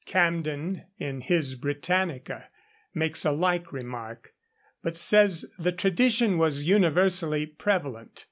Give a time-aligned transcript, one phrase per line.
[0.03, 2.47] Camden, in his 'Britannica,'
[2.91, 4.33] makes a like remark,
[4.81, 8.19] but says the tradition was universally prevalent.